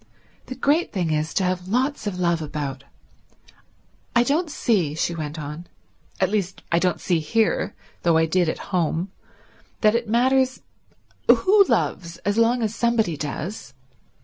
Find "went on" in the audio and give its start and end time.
5.13-5.67